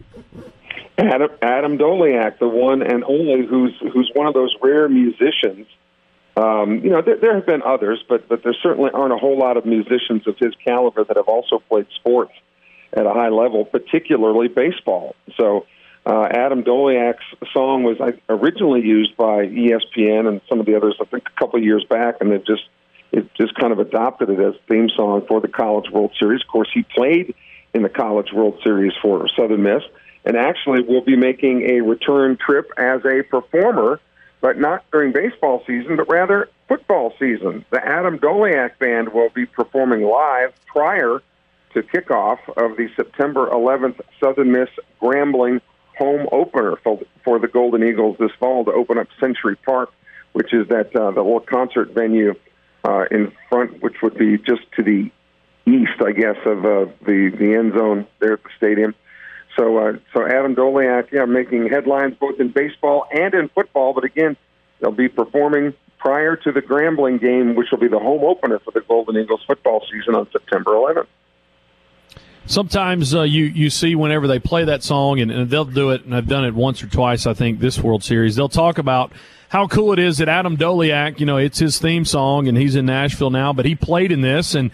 [0.99, 5.67] Adam Adam Doleac, the one and only who's who's one of those rare musicians.
[6.37, 9.39] Um, you know, there, there have been others, but but there certainly aren't a whole
[9.39, 12.33] lot of musicians of his caliber that have also played sports
[12.93, 15.15] at a high level, particularly baseball.
[15.37, 15.67] So.
[16.07, 17.99] Uh, Adam Doleac's song was
[18.31, 21.85] originally used by ESPN and some of the others, I think, a couple of years
[21.85, 22.63] back, and they've just
[23.13, 26.41] it just kind of adopted it as theme song for the College World Series.
[26.41, 27.35] Of course, he played
[27.75, 29.83] in the College World Series for Southern Miss
[30.29, 33.99] and actually will be making a return trip as a performer,
[34.43, 37.64] but not during baseball season, but rather football season.
[37.71, 41.23] The Adam Doleac Band will be performing live prior
[41.73, 44.69] to kickoff of the September 11th Southern Miss
[45.01, 45.62] Grambling
[45.97, 49.91] home opener for, for the Golden Eagles this fall to open up Century Park,
[50.35, 52.35] which is that uh, the little concert venue
[52.85, 55.11] uh, in front, which would be just to the
[55.67, 58.95] east, I guess, of uh, the the end zone there at the stadium.
[59.59, 63.92] So, uh, so Adam Doleac, yeah, making headlines both in baseball and in football.
[63.92, 64.37] But again,
[64.81, 68.71] they'll be performing prior to the Grambling game, which will be the home opener for
[68.71, 71.07] the Golden Eagles football season on September 11th.
[72.47, 76.05] Sometimes uh, you you see whenever they play that song, and, and they'll do it,
[76.05, 77.27] and I've done it once or twice.
[77.27, 79.12] I think this World Series, they'll talk about
[79.51, 82.75] how cool it is that Adam Doleac, you know, it's his theme song, and he's
[82.75, 84.71] in Nashville now, but he played in this, and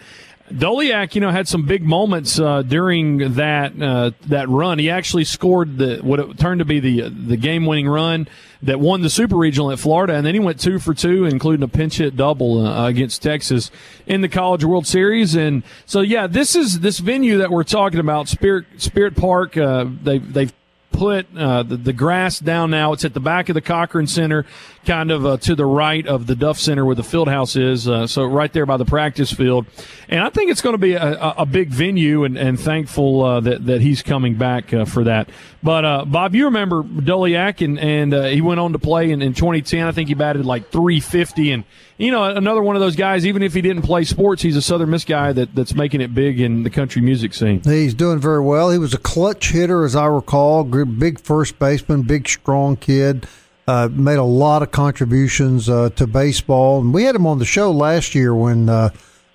[0.51, 4.77] Doleac, you know, had some big moments uh, during that uh, that run.
[4.77, 8.27] He actually scored the what it turned to be the the game winning run
[8.61, 11.63] that won the Super Regional at Florida, and then he went two for two, including
[11.63, 13.71] a pinch hit double uh, against Texas
[14.05, 15.35] in the College World Series.
[15.35, 19.57] And so, yeah, this is this venue that we're talking about, Spirit Spirit Park.
[19.57, 20.53] Uh, they they've
[20.95, 22.93] put uh, the, the, grass down now.
[22.93, 24.45] It's at the back of the Cochran Center,
[24.85, 27.87] kind of uh, to the right of the Duff Center where the field house is.
[27.87, 29.65] Uh, so right there by the practice field.
[30.07, 33.39] And I think it's going to be a, a, big venue and, and thankful uh,
[33.41, 35.29] that, that he's coming back uh, for that.
[35.63, 39.33] But uh, Bob, you remember Doleac, and, and he went on to play in, in
[39.33, 39.87] 2010.
[39.87, 41.51] I think he batted like 350.
[41.51, 41.63] And,
[41.97, 44.61] you know, another one of those guys, even if he didn't play sports, he's a
[44.61, 47.61] Southern Miss guy that, that's making it big in the country music scene.
[47.63, 48.69] He's doing very well.
[48.69, 53.27] He was a clutch hitter, as I recall, big first baseman, big, strong kid.
[53.67, 57.45] Uh, made a lot of contributions uh, to baseball, and we had him on the
[57.45, 58.89] show last year when uh,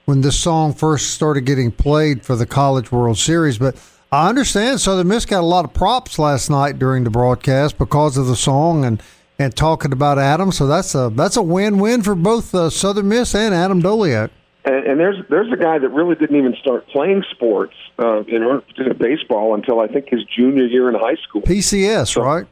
[0.05, 3.59] when this song first started getting played for the College World Series.
[3.59, 3.77] But
[4.13, 8.17] I understand Southern Miss got a lot of props last night during the broadcast because
[8.17, 9.03] of the song and
[9.41, 10.53] and talking about Adam.
[10.53, 14.31] So that's a that's a win win for both uh, Southern Miss and Adam Doleac.
[14.65, 18.43] And, and there's there's a guy that really didn't even start playing sports uh, in
[18.43, 21.43] order to baseball until I think his junior year in high school.
[21.43, 22.47] PCS, so, right?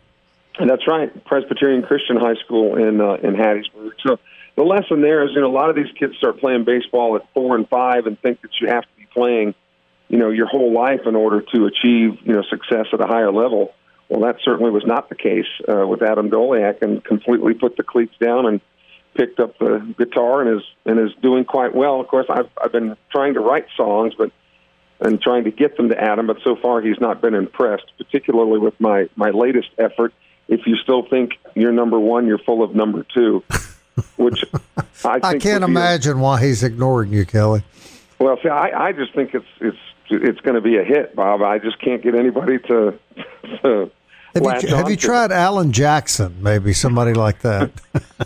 [0.67, 3.93] That's right, Presbyterian Christian High School in uh, in Hattiesburg.
[4.05, 4.19] So
[4.57, 7.23] the lesson there is, you know, a lot of these kids start playing baseball at
[7.33, 9.55] four and five and think that you have to be playing,
[10.09, 13.31] you know, your whole life in order to achieve, you know, success at a higher
[13.31, 13.73] level.
[14.09, 17.85] Well, that certainly was not the case uh, with Adam Doleac, and completely put the
[17.85, 18.61] cleats down and
[19.15, 22.01] picked up the guitar and is and is doing quite well.
[22.01, 24.33] Of course, I've I've been trying to write songs, but
[24.99, 27.93] and trying to get them to Adam, but so far he's not been impressed.
[27.97, 30.13] Particularly with my my latest effort.
[30.49, 33.45] If you still think you're number one, you're full of number two.
[34.17, 34.45] Which
[35.05, 37.65] I, I can't imagine a, why he's ignoring you, Kelly.
[38.21, 41.43] Well, see, I, I just think it's it's it's going to be a hit, Bob.
[41.43, 42.99] I just can't get anybody to
[43.63, 43.91] to
[44.35, 46.43] have you, have you tried Alan Jackson?
[46.43, 47.71] Maybe somebody like that.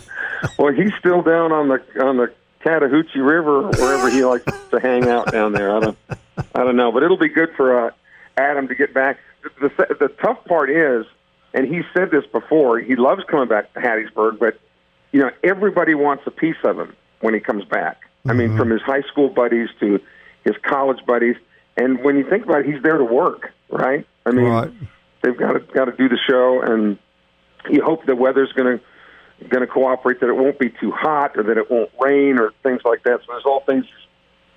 [0.57, 2.31] well, he's still down on the on the
[2.63, 5.75] Chattahoochee River, wherever he likes to hang out down there.
[5.75, 5.97] I don't,
[6.55, 7.91] I don't know, but it'll be good for uh,
[8.37, 9.19] Adam to get back.
[9.61, 11.05] The, the the tough part is,
[11.53, 12.79] and he said this before.
[12.79, 14.59] He loves coming back to Hattiesburg, but
[15.11, 18.01] you know everybody wants a piece of him when he comes back.
[18.01, 18.29] Mm-hmm.
[18.29, 18.57] I mean, mm-hmm.
[18.57, 19.99] from his high school buddies to
[20.43, 21.35] his college buddies,
[21.77, 24.05] and when you think about it, he's there to work, right?
[24.25, 24.45] I mean.
[24.45, 24.73] Right
[25.23, 26.99] they've got to got to do the show, and
[27.69, 28.83] you hope the weather's going to
[29.47, 32.51] going to cooperate, that it won't be too hot, or that it won't rain, or
[32.61, 33.19] things like that.
[33.25, 33.85] So there's all things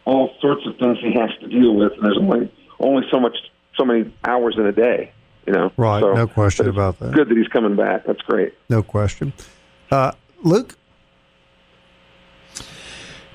[0.05, 3.37] all sorts of things he has to deal with, and there's only only so much,
[3.77, 5.13] so many hours in a day.
[5.47, 6.01] You know, right?
[6.01, 7.13] So, no question about that.
[7.15, 8.05] Good that he's coming back.
[8.05, 8.55] That's great.
[8.69, 9.33] No question.
[9.91, 10.77] Uh, Luke.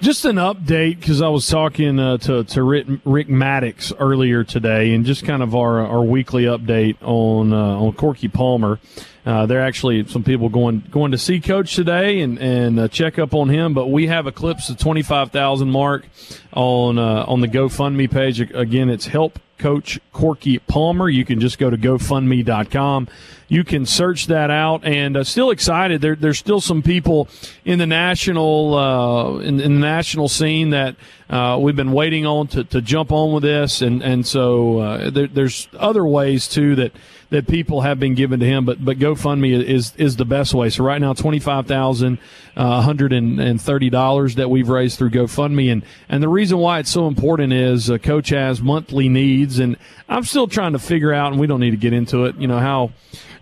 [0.01, 4.95] Just an update because I was talking uh, to to Rick, Rick Maddox earlier today,
[4.95, 8.79] and just kind of our our weekly update on uh, on Corky Palmer.
[9.25, 12.87] Uh, there are actually some people going going to see Coach today and and uh,
[12.87, 13.73] check up on him.
[13.73, 16.05] But we have eclipsed the twenty five thousand mark
[16.53, 18.39] on uh, on the GoFundMe page.
[18.39, 21.07] Again, it's help Coach Corky Palmer.
[21.07, 23.07] You can just go to GoFundMe.com.
[23.47, 26.01] You can search that out, and uh, still excited.
[26.01, 27.27] There, there's still some people
[27.63, 30.95] in the national uh, in, in, the national scene that
[31.29, 35.09] uh, we've been waiting on to, to jump on with this, and and so uh,
[35.11, 36.91] there, there's other ways too that
[37.31, 40.69] that people have been given to him, but but GoFundMe is is the best way.
[40.69, 42.19] So right now, twenty five thousand
[42.55, 46.59] uh, one hundred and thirty dollars that we've raised through GoFundMe, and and the reason
[46.59, 50.79] why it's so important is uh, Coach has monthly needs, and I'm still trying to
[50.79, 52.91] figure out, and we don't need to get into it, you know how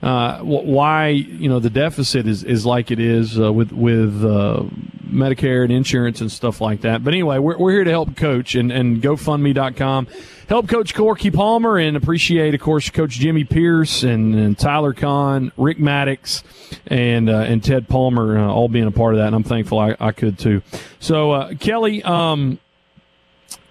[0.02, 4.64] uh, why you know the deficit is, is like it is uh, with with uh,
[5.10, 7.04] Medicare and insurance and stuff like that.
[7.04, 10.08] But anyway, we're, we're here to help Coach and, and GoFundMe.com.
[10.50, 15.52] Help Coach Corky Palmer and appreciate, of course, Coach Jimmy Pierce and, and Tyler Kahn,
[15.58, 16.44] Rick Maddox,
[16.88, 19.28] and uh, and Ted Palmer uh, all being a part of that.
[19.28, 20.64] And I'm thankful I, I could too.
[21.00, 22.58] So uh, Kelly, um,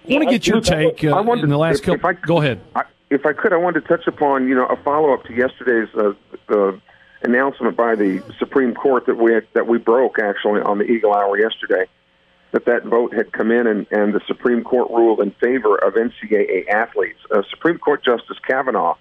[0.07, 2.09] I want to get your take uh, in the last couple.
[2.09, 2.61] I, go ahead.
[2.73, 5.33] I, if I could, I wanted to touch upon you know a follow up to
[5.33, 6.13] yesterday's uh,
[6.47, 6.71] uh,
[7.23, 11.37] announcement by the Supreme Court that we that we broke actually on the Eagle Hour
[11.37, 11.87] yesterday.
[12.51, 15.93] That that vote had come in and, and the Supreme Court ruled in favor of
[15.93, 17.19] NCAA athletes.
[17.29, 18.95] Uh, Supreme Court Justice Kavanaugh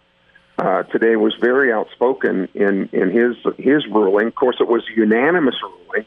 [0.58, 4.26] uh, today was very outspoken in in his his ruling.
[4.26, 6.06] Of course, it was a unanimous ruling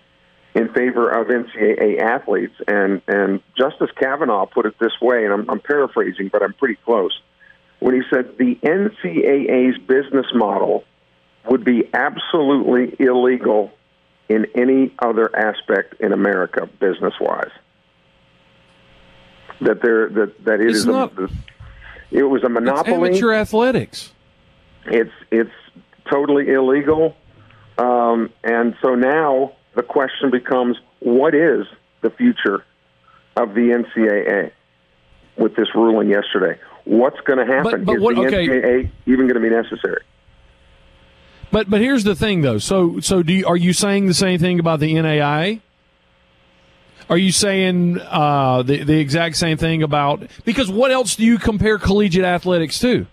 [0.54, 5.50] in favor of NCAA athletes, and and Justice Kavanaugh put it this way, and I'm,
[5.50, 7.20] I'm paraphrasing, but I'm pretty close
[7.82, 10.84] when he said the NCAA's business model
[11.50, 13.72] would be absolutely illegal
[14.32, 17.52] in any other aspect in America, business wise.
[19.60, 21.30] That there that that it it's is not, a,
[22.12, 23.10] it was a monopoly.
[23.10, 24.14] It's amateur athletics.
[24.86, 25.52] It's it's
[26.10, 27.16] totally illegal,
[27.78, 31.68] um, and so now the question becomes: What is
[32.02, 32.64] the future
[33.36, 34.52] of the NCAA
[35.38, 36.58] with this ruling yesterday?
[36.86, 37.72] what's going to happen?
[37.72, 38.48] But, but Is what, the okay.
[38.48, 40.04] NCAA even going to be necessary?
[41.52, 42.58] But but here's the thing though.
[42.58, 45.62] So so do you, are you saying the same thing about the NAIA?
[47.10, 51.38] Are you saying uh, the the exact same thing about because what else do you
[51.38, 53.06] compare collegiate athletics to?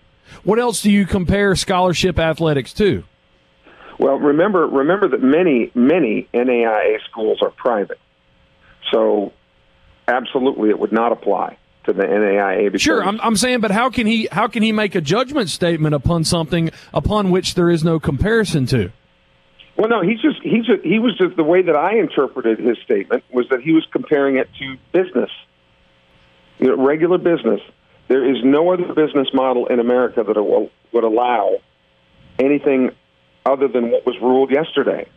[0.43, 3.03] What else do you compare scholarship athletics to?
[3.97, 7.99] Well, remember remember that many many NAIA schools are private,
[8.91, 9.33] so
[10.07, 12.79] absolutely it would not apply to the NAIA.
[12.79, 15.95] Sure, I'm, I'm saying, but how can he how can he make a judgment statement
[15.95, 18.91] upon something upon which there is no comparison to?
[19.77, 22.77] Well, no, he's just he's just, he was just the way that I interpreted his
[22.83, 25.29] statement was that he was comparing it to business,
[26.57, 27.61] you know, regular business.
[28.09, 31.59] There is no other business model in America that will, would allow
[32.39, 32.89] anything
[33.45, 35.07] other than what was ruled yesterday.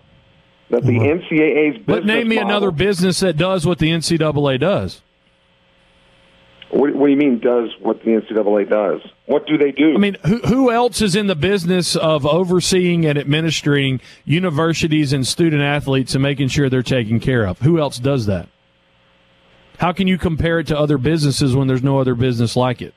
[0.71, 4.61] That the NCAA's business but name me model, another business that does what the NCAA
[4.61, 5.03] does.
[6.73, 9.03] What, what, do you mean does what the NCAA does?
[9.27, 9.95] What do they do?
[9.95, 15.27] I mean, who, who else is in the business of overseeing and administering universities and
[15.27, 17.59] student athletes and making sure they're taken care of?
[17.59, 18.49] Who else does that?
[19.77, 22.95] How can you compare it to other businesses when there's no other business like it?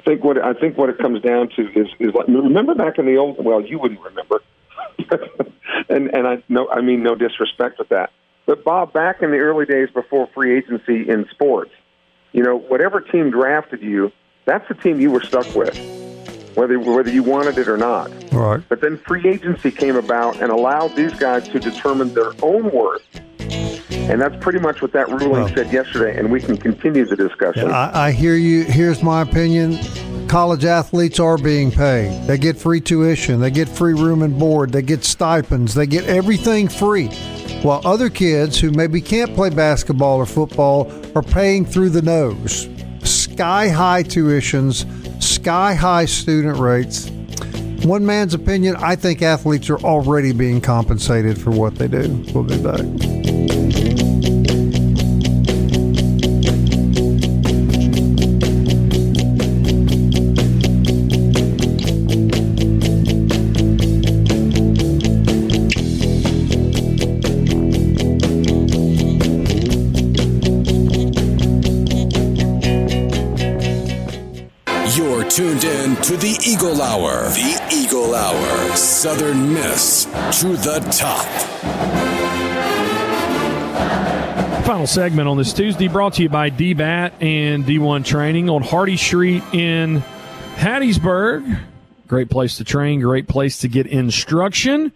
[0.00, 2.98] I think what I think what it comes down to is is like remember back
[2.98, 4.40] in the old well you wouldn't remember,
[5.90, 8.12] and and I no I mean no disrespect with that,
[8.46, 11.72] but Bob back in the early days before free agency in sports
[12.32, 14.12] you know, whatever team drafted you,
[14.44, 15.76] that's the team you were stuck with,
[16.54, 18.10] whether whether you wanted it or not.
[18.32, 18.60] Right.
[18.68, 23.02] But then free agency came about and allowed these guys to determine their own worth.
[23.90, 27.16] And that's pretty much what that ruling well, said yesterday, and we can continue the
[27.16, 27.70] discussion.
[27.70, 28.64] I, I hear you.
[28.64, 29.78] Here's my opinion.
[30.28, 32.26] College athletes are being paid.
[32.26, 33.40] They get free tuition.
[33.40, 34.72] They get free room and board.
[34.72, 35.74] They get stipends.
[35.74, 37.10] They get everything free
[37.62, 42.68] while other kids who maybe can't play basketball or football are paying through the nose.
[43.02, 44.84] Sky high tuitions,
[45.22, 47.10] sky high student rates.
[47.84, 52.24] One man's opinion, I think athletes are already being compensated for what they do.
[52.34, 53.27] We'll be back.
[76.02, 77.24] To the Eagle Hour.
[77.30, 78.76] The Eagle Hour.
[78.76, 80.04] Southern Miss
[80.40, 81.26] to the top.
[84.64, 88.96] Final segment on this Tuesday brought to you by DBAT and D1 Training on Hardy
[88.96, 90.02] Street in
[90.56, 91.60] Hattiesburg.
[92.06, 94.92] Great place to train, great place to get instruction.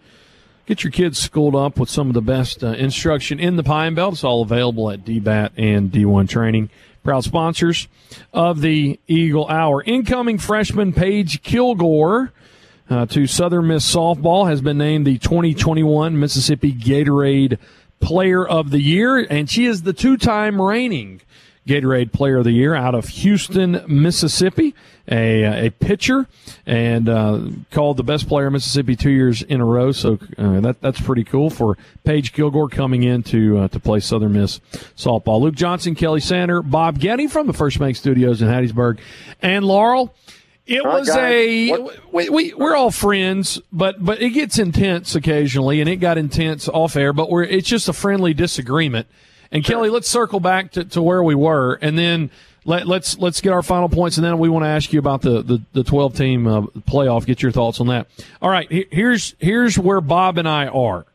[0.65, 3.95] Get your kids schooled up with some of the best uh, instruction in the Pine
[3.95, 4.13] Belt.
[4.13, 6.69] It's all available at DBAT and D1 Training.
[7.03, 7.89] Proud sponsors
[8.31, 9.83] of the Eagle Hour.
[9.83, 12.31] Incoming freshman Paige Kilgore
[12.89, 17.57] uh, to Southern Miss softball has been named the 2021 Mississippi Gatorade
[17.99, 21.19] Player of the Year, and she is the two-time reigning
[21.67, 24.75] Gatorade Player of the Year out of Houston, Mississippi.
[25.11, 26.27] A, a pitcher
[26.65, 27.41] and uh,
[27.71, 29.91] called the best player in Mississippi two years in a row.
[29.91, 33.99] So uh, that that's pretty cool for Paige Kilgore coming in to uh, to play
[33.99, 34.61] Southern Miss
[34.95, 35.41] softball.
[35.41, 38.99] Luke Johnson, Kelly Sander, Bob Getty from the First Bank Studios in Hattiesburg,
[39.41, 40.15] and Laurel.
[40.65, 41.69] It was a
[42.13, 46.69] we, we we're all friends, but but it gets intense occasionally, and it got intense
[46.69, 47.11] off air.
[47.11, 49.07] But we're it's just a friendly disagreement.
[49.53, 49.75] And sure.
[49.75, 52.31] Kelly, let's circle back to, to where we were, and then
[52.65, 54.99] let, us let's, let's get our final points, and then we want to ask you
[54.99, 57.25] about the the, the twelve team uh, playoff.
[57.25, 58.07] Get your thoughts on that.
[58.41, 61.05] All right, here's here's where Bob and I are.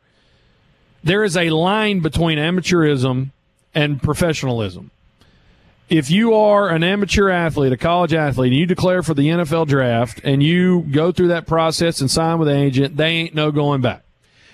[1.02, 3.32] There is a line between amateurism
[3.74, 4.92] and professionalism.
[5.88, 9.66] If you are an amateur athlete, a college athlete, and you declare for the NFL
[9.66, 13.50] draft, and you go through that process and sign with an agent, they ain't no
[13.50, 14.02] going back.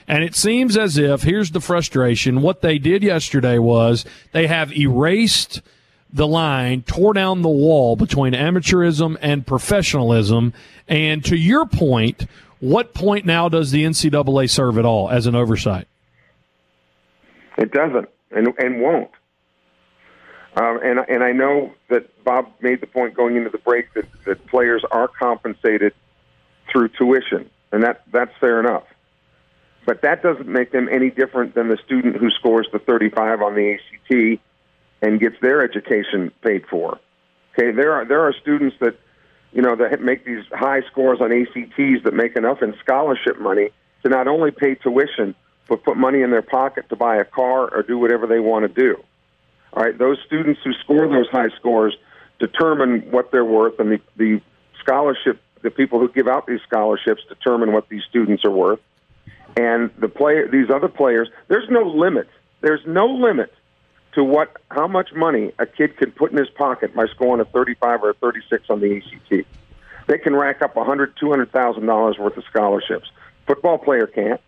[0.06, 4.76] And it seems as if, here's the frustration, what they did yesterday was they have
[4.76, 5.62] erased
[6.12, 10.52] the line, tore down the wall between amateurism and professionalism.
[10.86, 12.26] And to your point,
[12.60, 15.88] what point now does the NCAA serve at all as an oversight?
[17.58, 19.10] It doesn't and, and won't.
[20.56, 24.06] Um, and, and I know that Bob made the point going into the break that,
[24.24, 25.92] that players are compensated
[26.70, 28.84] through tuition, and that, that's fair enough.
[29.86, 33.54] But that doesn't make them any different than the student who scores the 35 on
[33.54, 34.40] the ACT
[35.02, 36.98] and gets their education paid for.
[37.52, 38.96] Okay, there are there are students that
[39.52, 43.70] you know that make these high scores on ACTs that make enough in scholarship money
[44.02, 45.34] to not only pay tuition
[45.68, 48.66] but put money in their pocket to buy a car or do whatever they want
[48.66, 49.02] to do.
[49.72, 51.96] All right, those students who score those high scores
[52.38, 54.40] determine what they're worth, and the, the
[54.80, 58.80] scholarship, the people who give out these scholarships determine what these students are worth.
[59.56, 62.28] And the player, these other players, there's no limit.
[62.60, 63.52] There's no limit
[64.14, 67.44] to what, how much money a kid can put in his pocket by scoring a
[67.44, 69.46] 35 or a 36 on the ACT.
[70.06, 73.10] They can rack up a hundred, two hundred thousand dollars worth of scholarships.
[73.46, 74.40] Football player can't.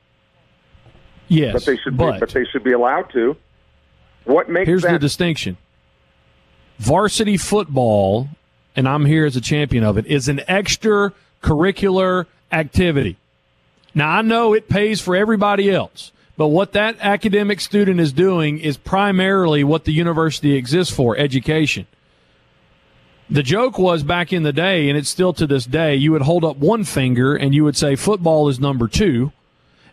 [1.28, 1.96] Yes, but they should.
[1.96, 3.36] But be, but they should be allowed to.
[4.24, 4.92] What makes here's that?
[4.92, 5.57] the distinction:
[6.78, 8.28] varsity football,
[8.74, 13.16] and I'm here as a champion of it, is an extracurricular activity.
[13.97, 18.59] Now, I know it pays for everybody else, but what that academic student is doing
[18.59, 21.86] is primarily what the university exists for education.
[23.30, 26.20] The joke was back in the day, and it's still to this day, you would
[26.20, 29.32] hold up one finger and you would say football is number two,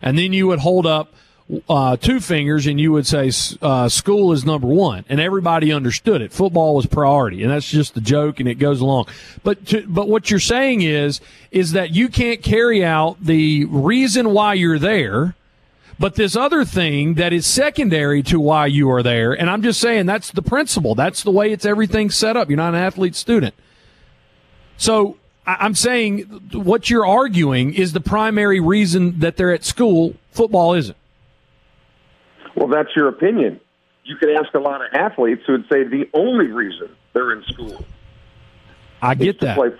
[0.02, 1.14] and then you would hold up
[1.68, 3.30] uh, two fingers and you would say
[3.60, 6.32] uh, school is number one, and everybody understood it.
[6.32, 9.06] Football was priority, and that's just the joke, and it goes along.
[9.42, 11.20] But to, but what you're saying is
[11.50, 15.34] is that you can't carry out the reason why you're there,
[15.98, 19.32] but this other thing that is secondary to why you are there.
[19.32, 20.94] And I'm just saying that's the principle.
[20.94, 22.48] That's the way it's everything set up.
[22.48, 23.54] You're not an athlete student,
[24.76, 25.18] so.
[25.46, 26.22] I'm saying
[26.54, 30.14] what you're arguing is the primary reason that they're at school.
[30.32, 30.96] Football isn't.
[32.56, 33.60] Well, that's your opinion.
[34.04, 37.42] You could ask a lot of athletes who would say the only reason they're in
[37.44, 37.84] school.
[39.00, 39.56] I get that.
[39.56, 39.70] Play,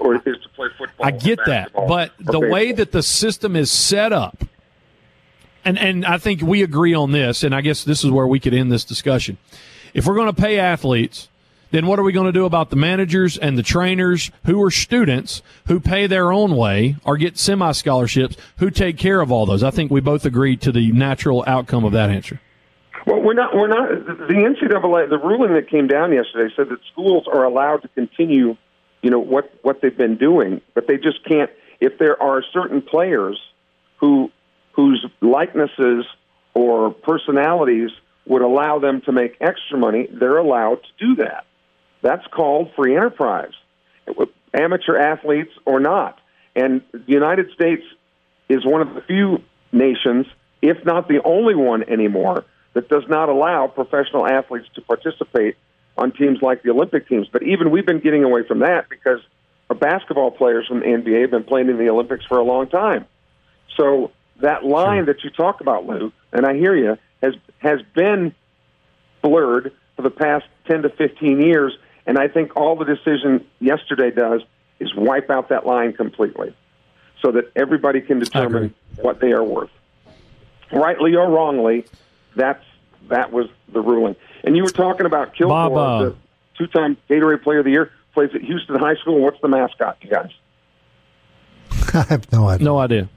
[0.00, 1.06] or is to play football.
[1.06, 2.50] I get that, but the baseball.
[2.50, 4.44] way that the system is set up,
[5.64, 8.40] and and I think we agree on this, and I guess this is where we
[8.40, 9.38] could end this discussion.
[9.94, 11.28] If we're going to pay athletes
[11.70, 14.70] then what are we going to do about the managers and the trainers who are
[14.70, 19.46] students who pay their own way or get semi scholarships who take care of all
[19.46, 19.62] those?
[19.62, 22.40] I think we both agree to the natural outcome of that answer.
[23.06, 23.54] Well, we're not.
[23.54, 23.88] We're not.
[24.06, 28.56] The NCAA, the ruling that came down yesterday said that schools are allowed to continue,
[29.02, 31.50] you know, what what they've been doing, but they just can't.
[31.80, 33.40] If there are certain players
[33.98, 34.30] who
[34.72, 36.04] whose likenesses
[36.54, 37.90] or personalities
[38.26, 41.46] would allow them to make extra money, they're allowed to do that.
[42.02, 43.52] That's called free enterprise,
[44.54, 46.20] amateur athletes or not.
[46.54, 47.82] And the United States
[48.48, 49.42] is one of the few
[49.72, 50.26] nations,
[50.62, 52.44] if not the only one anymore,
[52.74, 55.56] that does not allow professional athletes to participate
[55.96, 57.26] on teams like the Olympic teams.
[57.30, 59.20] But even we've been getting away from that because
[59.68, 62.68] our basketball players from the NBA have been playing in the Olympics for a long
[62.68, 63.04] time.
[63.76, 68.34] So that line that you talk about, Lou, and I hear you, has has been
[69.22, 71.76] blurred for the past 10 to 15 years.
[72.08, 74.40] And I think all the decision yesterday does
[74.80, 76.56] is wipe out that line completely
[77.20, 79.70] so that everybody can determine what they are worth.
[80.72, 81.84] Rightly or wrongly,
[82.34, 82.64] that's
[83.08, 84.16] that was the ruling.
[84.42, 86.16] And you were talking about Kilgore, Bob, uh, the
[86.56, 89.20] two-time Gatorade Player of the Year, plays at Houston High School.
[89.20, 90.30] What's the mascot, you guys?
[91.94, 92.64] I have no idea.
[92.64, 93.08] No idea.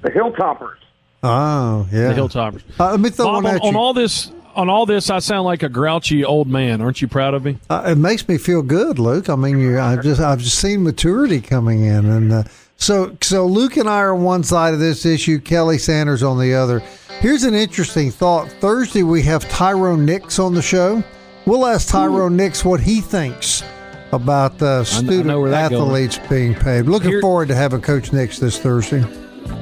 [0.00, 0.76] The Hilltoppers.
[1.22, 2.12] Oh, yeah.
[2.12, 2.62] The Hilltoppers.
[2.78, 3.68] Uh, let me throw Bob, one on, you.
[3.68, 6.80] on all this, on all this, I sound like a grouchy old man.
[6.80, 7.58] Aren't you proud of me?
[7.68, 9.28] Uh, it makes me feel good, Luke.
[9.28, 12.42] I mean, you, I've just I've just seen maturity coming in, and uh,
[12.76, 16.38] so so Luke and I are on one side of this issue, Kelly Sanders on
[16.38, 16.80] the other.
[17.20, 18.50] Here's an interesting thought.
[18.60, 21.02] Thursday we have Tyrone Nix on the show.
[21.46, 23.62] We'll ask Tyrone Nix what he thinks
[24.12, 25.80] about uh, student know where that goes.
[25.80, 26.82] athletes being paid.
[26.82, 29.04] Looking Here- forward to having Coach Nix this Thursday.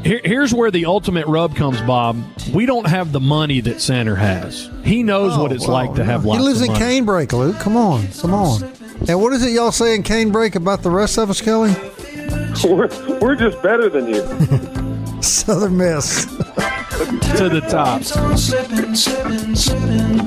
[0.04, 2.16] Here, here's where the ultimate rub comes, Bob.
[2.54, 4.70] We don't have the money that Sander has.
[4.84, 6.84] He knows what oh, it's Oh, like to have He lives of in money.
[7.00, 7.56] Canebrake, Luke.
[7.58, 8.62] Come on, come on.
[9.08, 11.74] And what is it y'all say in Canebrake about the rest of us, Kelly?
[12.64, 12.88] We're,
[13.20, 15.22] we're just better than you.
[15.22, 16.24] Southern Miss.
[16.26, 18.02] to the top.
[18.02, 20.18] Slipping, slipping, slipping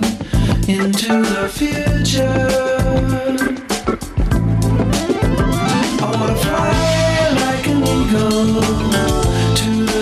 [0.69, 2.47] into the future.
[6.01, 9.30] I wanna fly like an eagle to the